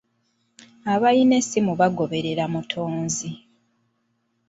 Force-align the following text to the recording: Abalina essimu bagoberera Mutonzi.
Abalina 0.93 1.33
essimu 1.41 1.71
bagoberera 1.79 2.43
Mutonzi. 2.53 3.31